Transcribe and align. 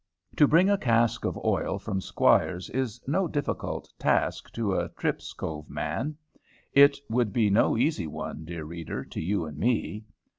To 0.37 0.47
bring 0.47 0.67
a 0.67 0.79
cask 0.79 1.25
of 1.25 1.37
oil 1.45 1.77
from 1.77 2.01
Squire's 2.01 2.71
is 2.71 2.99
no 3.07 3.27
difficult 3.27 3.87
task 3.99 4.51
to 4.53 4.73
a 4.73 4.89
Tripp's 4.89 5.31
Cove 5.31 5.69
man. 5.69 6.17
It 6.73 6.97
would 7.07 7.31
be 7.31 7.51
no 7.51 7.77
easy 7.77 8.07
one, 8.07 8.43
dear 8.43 8.65
reader, 8.65 9.05
to 9.05 9.21
you 9.21 9.45
and 9.45 9.59
me. 9.59 10.05